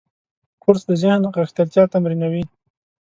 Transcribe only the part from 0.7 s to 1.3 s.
د ذهن